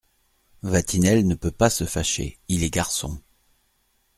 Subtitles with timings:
[0.63, 2.39] Vatinelle ne peut pas se fâcher…
[2.47, 3.21] il est garçon!…